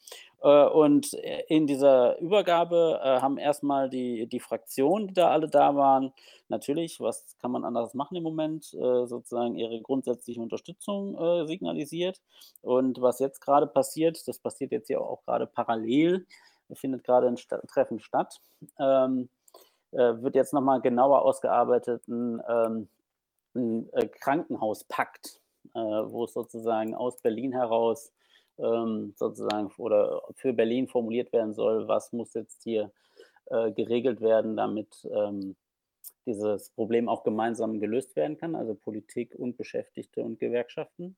Äh, 0.41 0.65
und, 0.67 1.13
äh, 1.15 1.43
in 1.49 1.67
dieser 1.67 2.17
Übergabe, 2.19 2.99
äh, 3.03 3.19
haben 3.21 3.38
erst 3.38 3.61
mal 3.63 3.89
die 3.89 4.27
die 4.27 4.39
Fraktionen, 4.39 5.07
die 5.09 5.13
da 5.15 5.29
alle 5.31 5.47
da 5.49 5.75
waren 5.75 6.13
natürlich, 6.47 6.99
was 7.01 7.38
kann 7.39 7.51
man 7.51 7.65
anderes 7.65 7.93
machen 7.93 8.15
im 8.17 8.23
Moment, 8.23 8.73
äh, 8.73 9.05
sozusagen 9.07 9.55
ihre 9.57 9.81
grundsätzliche 9.81 10.41
Unterstützung, 10.41 11.15
äh, 11.17 11.45
signalisiert. 11.47 12.21
Und 12.61 13.01
was 13.01 13.19
jetzt 13.19 13.41
grade 13.41 13.67
passiert, 13.67 14.25
das 14.27 14.39
passiert 14.39 14.71
jetzt 14.71 14.88
hier 14.88 15.01
auch 15.01 15.23
grade 15.25 15.45
parallel, 15.47 16.25
findet 16.73 17.03
grade 17.03 17.27
'n 17.27 17.38
Sta 17.38 17.59
Treffen 17.67 17.99
statt, 17.99 18.39
ähm, 18.79 19.29
äh, 19.91 20.21
wird 20.21 20.35
jetzt 20.35 20.53
noch 20.53 20.61
mal 20.61 20.81
genauer 20.81 21.23
ausgearbeitet 21.23 22.03
'n, 22.09 22.41
ähm 22.49 22.89
'n, 23.56 23.89
äh, 23.94 24.08
Krankenhauspakt, 24.08 25.41
äh, 25.75 25.79
wo 25.79 26.25
es 26.25 26.34
sozusagen 26.34 26.96
aus 26.96 27.22
Berlin 27.22 27.53
heraus, 27.53 28.12
ähm, 28.60 29.13
sozusagen 29.18 29.72
oder 29.77 30.22
für 30.36 30.53
Berlin 30.53 30.88
formuliert 30.88 31.32
werden 31.34 31.53
soll, 31.53 31.88
was 31.88 32.12
muss 32.13 32.34
jetzt 32.34 32.63
hier, 32.63 32.91
äh, 33.48 33.72
geregelt 33.72 34.22
werden, 34.22 34.58
damit, 34.58 35.08
ähm, 35.13 35.56
dieses 36.27 36.72
Problem 36.72 37.10
auch 37.10 37.24
gemeinsam 37.24 37.79
gelöst 37.82 38.15
werden 38.18 38.38
kann, 38.38 38.56
also 38.56 38.75
Politik 38.75 39.36
und 39.36 39.58
Beschäftigte 39.58 40.24
und 40.24 40.39
Gewerkschaften. 40.39 41.18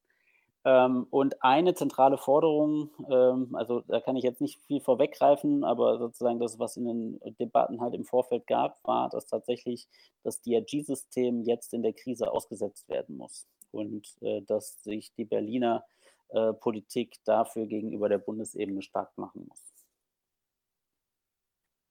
Ähm, 0.64 1.08
und 1.10 1.44
eine 1.44 1.74
zentrale 1.74 2.18
Forderung, 2.18 2.92
ähm 3.10 3.56
also, 3.56 3.82
da 3.82 4.00
kann 4.00 4.16
ich 4.16 4.24
jetzt 4.24 4.42
nicht 4.42 4.60
viel 4.68 4.80
vorweggreifen, 4.80 5.64
aber 5.64 5.98
sozusagen 5.98 6.40
das, 6.40 6.60
was 6.60 6.78
in 6.78 6.86
den 6.86 7.20
Debatten 7.40 7.82
halt 7.82 7.96
im 7.96 8.06
Vorfeld 8.06 8.46
gab, 8.46 8.80
war, 8.84 9.10
dass 9.10 9.26
tatsächlich 9.26 9.88
das 10.24 10.42
DRG-System 10.42 11.44
jetzt 11.44 11.74
in 11.74 11.82
der 11.82 11.94
Krise 11.94 12.32
ausgesetzt 12.32 12.88
werden 12.90 13.18
muss 13.18 13.48
und, 13.72 14.16
äh, 14.22 14.42
dass 14.44 14.84
sich 14.84 15.14
die 15.16 15.26
Berliner, 15.26 15.84
äh, 16.30 16.54
Politik 16.54 17.18
dafür 17.26 17.66
gegenüber 17.66 18.08
der 18.08 18.20
Bundesebene 18.20 18.82
stark 18.82 19.18
machen 19.18 19.48
muss. 19.48 19.64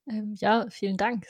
Ähm, 0.06 0.34
ja, 0.38 0.66
vielen 0.70 0.96
Dank. 0.96 1.26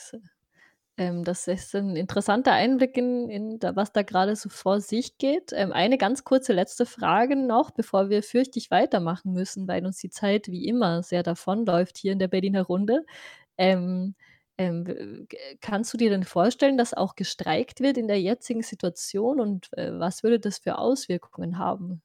Ähm, 1.00 1.25
das 1.25 1.49
ist 1.49 1.75
'n 1.75 1.97
interessanter 1.97 2.52
Einblick 2.52 2.95
in 2.99 3.30
in 3.30 3.59
da 3.59 3.75
was 3.75 3.90
da 3.92 4.02
grade 4.02 4.37
so 4.37 4.50
vor 4.50 4.80
sich 4.83 5.16
geht. 5.16 5.50
Ähm, 5.54 5.73
eine 5.73 5.97
ganz 5.97 6.25
kurze 6.25 6.52
letzte 6.52 6.85
Frage 6.85 7.37
noch, 7.37 7.71
bevor 7.71 8.11
wir, 8.11 8.23
fürchte 8.23 8.59
ich, 8.59 8.71
weitermachen 8.71 9.33
müssen, 9.33 9.66
weil 9.66 9.87
uns 9.87 9.97
die 9.99 10.11
Zeit 10.11 10.49
wie 10.49 10.66
immer 10.69 11.02
sehr 11.02 11.23
davonläuft 11.23 11.97
hier 11.97 12.12
in 12.12 12.19
der 12.19 12.28
Berliner 12.28 12.64
Runde. 12.64 13.07
Ähm, 13.59 14.14
ähm, 14.59 15.26
kannst 15.62 15.95
du 15.95 15.99
dir 15.99 16.11
denn 16.11 16.25
vorstellen, 16.25 16.78
dass 16.78 16.95
auch 16.95 17.16
gestreikt 17.16 17.80
wird 17.80 17.99
in 17.99 18.09
der 18.09 18.21
jetzigen 18.23 18.62
Situation 18.62 19.40
und, 19.40 19.71
äh, 19.78 19.99
was 20.00 20.23
würde 20.23 20.40
das 20.40 20.61
für 20.61 20.78
Auswirkungen 20.78 21.59
haben? 21.59 22.02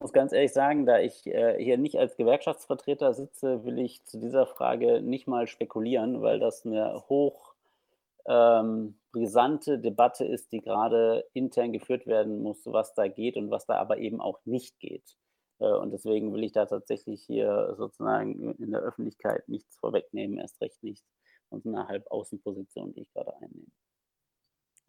Muss 0.00 0.12
ganz 0.12 0.32
ehrlich 0.32 0.52
sagen, 0.52 0.86
da 0.86 1.00
ich, 1.00 1.26
äh, 1.26 1.56
hier 1.62 1.76
nicht 1.76 1.98
als 1.98 2.16
Gewerkschaftsvertreter 2.16 3.14
sitze, 3.14 3.64
will 3.64 3.80
ich 3.80 4.04
zu 4.04 4.18
dieser 4.18 4.46
Frage 4.46 5.00
nicht 5.02 5.26
mal 5.26 5.48
spekulieren, 5.48 6.22
weil 6.22 6.38
das 6.38 6.64
'ne 6.64 7.02
hoch, 7.08 7.54
ähm, 8.28 9.00
brisante 9.12 9.78
Debatte 9.80 10.24
ist, 10.26 10.52
die 10.52 10.60
grade 10.60 11.24
intern 11.34 11.72
geführt 11.72 12.06
werden 12.06 12.40
muss, 12.42 12.66
was 12.66 12.94
da 12.94 13.08
geht 13.08 13.36
und 13.36 13.50
was 13.50 13.66
da 13.66 13.76
aber 13.76 13.98
eben 13.98 14.20
auch 14.20 14.40
nicht 14.46 14.78
geht. 14.80 15.16
Äh, 15.60 15.72
und 15.72 15.92
deswegen 15.92 16.32
will 16.34 16.44
ich 16.44 16.52
da 16.52 16.66
tatsächlich 16.66 17.24
hier 17.24 17.74
sozusagen 17.78 18.54
in 18.56 18.70
der 18.72 18.80
Öffentlichkeit 18.82 19.48
nichts 19.48 19.76
vorwegnehmen, 19.78 20.38
erst 20.38 20.60
recht 20.62 20.82
nicht 20.82 21.04
aus 21.50 21.64
'ner 21.64 21.88
Halbaußenposition, 21.88 22.94
die 22.94 23.02
ich 23.02 23.12
grade 23.12 23.34
einnehme. 23.38 23.66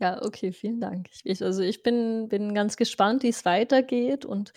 Ja, 0.02 0.22
okay, 0.24 0.54
vielen 0.54 0.80
Dank. 0.80 1.10
Ich 1.26 1.44
also, 1.44 1.62
ich 1.62 1.84
bin 1.84 2.30
bin 2.30 2.54
ganz 2.54 2.78
gespannt, 2.78 3.22
wie's 3.24 3.44
weitergeht 3.44 4.24
und, 4.26 4.54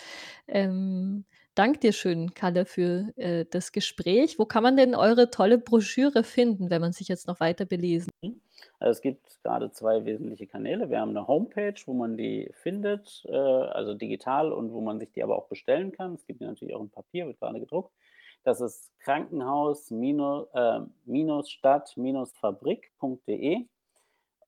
ähm, 0.47 1.25
danke 1.55 1.79
dir 1.81 1.93
schön, 1.93 2.35
Kalle, 2.35 2.65
für, 2.67 3.13
äh, 3.17 3.45
das 3.51 3.73
Gespräch. 3.73 4.39
Wo 4.39 4.45
kann 4.47 4.63
man 4.63 4.77
denn 4.77 4.95
eure 4.95 5.31
tolle 5.31 5.59
Broschüre 5.59 6.25
finden, 6.25 6.71
wenn 6.71 6.81
man 6.81 6.93
sich 6.93 7.09
jetzt 7.09 7.27
noch 7.29 7.41
weiter 7.41 7.65
belesen 7.67 8.11
Mhm. 8.25 8.41
Also, 8.79 8.91
es 8.99 9.01
gibt 9.01 9.43
grade 9.43 9.71
2 9.73 10.05
wesentliche 10.05 10.47
Kanäle. 10.47 10.89
Wir 10.91 11.01
haben 11.01 11.13
'ne 11.13 11.27
Homepage, 11.27 11.75
wo 11.87 11.93
man 11.95 12.17
die 12.17 12.51
findet, 12.55 13.25
äh, 13.29 13.33
also 13.37 13.95
digital 13.95 14.53
und 14.53 14.73
wo 14.73 14.81
man 14.81 15.01
sich 15.01 15.11
die 15.13 15.23
aber 15.23 15.37
auch 15.37 15.49
bestellen 15.49 15.93
kann. 15.93 16.15
Es 16.15 16.27
gibt 16.27 16.41
natürlich 16.41 16.75
auch 16.75 16.81
in 16.83 16.91
Papier, 16.91 17.27
wird 17.27 17.39
grade 17.41 17.59
gedruckt. 17.61 17.93
Das 18.45 18.61
ist 18.61 18.93
Krankenhaus 19.01 19.91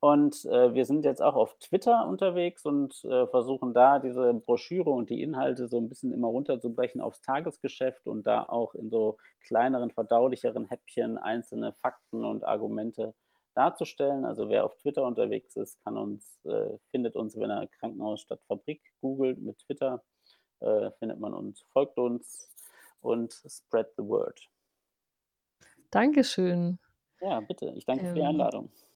Und, 0.05 0.45
äh, 0.45 0.75
wir 0.75 0.85
sind 0.85 1.05
jetzt 1.07 1.23
auch 1.23 1.35
auf 1.35 1.57
Twitter 1.61 2.07
unterwegs 2.07 2.67
und, 2.67 3.03
äh, 3.05 3.27
versuchen 3.29 3.73
da 3.73 3.99
diese 3.99 4.35
Broschüre 4.35 4.91
und 4.91 5.09
die 5.09 5.23
Inhalte 5.23 5.67
so 5.67 5.79
'n 5.79 5.89
bisschen 5.89 6.13
immer 6.13 6.29
runterzubrechen 6.29 7.01
aufs 7.01 7.23
Tagesgeschäft 7.23 8.07
und 8.07 8.27
da 8.27 8.43
auch 8.45 8.75
in 8.75 8.91
so 8.91 9.17
kleineren, 9.47 9.91
verdaulicheren 9.91 10.67
Häppchen 10.67 11.17
einzelne 11.17 11.73
Fakten 11.73 12.23
und 12.25 12.45
Argumente 12.45 13.15
darzustellen. 13.55 14.27
Also, 14.27 14.51
wer 14.51 14.67
auf 14.67 14.77
Twitter 14.77 15.07
unterwegs 15.07 15.57
ist, 15.57 15.83
kann 15.85 15.97
uns 15.97 16.39
äh, 16.45 16.77
findet 16.91 17.17
uns, 17.17 17.35
wenn 17.39 17.49
er 17.51 17.67
Krankenhaus 17.69 18.21
statt 18.21 18.41
Fabrik 18.47 18.83
googelt 19.01 19.39
mit 19.41 19.59
Twitter, 19.61 20.03
äh, 20.61 20.91
findet 20.99 21.21
man 21.21 21.35
uns, 21.35 21.63
folgt 21.73 21.99
uns 21.99 22.51
und 23.01 23.33
spread 23.49 23.89
the 23.97 24.05
word. 24.05 24.41
Dankeschön. 25.91 26.79
Ja, 27.21 27.41
bitte. 27.41 27.73
Ich 27.77 27.87
danke 27.87 28.07
für 28.07 28.15
die 28.15 28.23
Ähm 28.23 28.25
Einladung. 28.25 28.71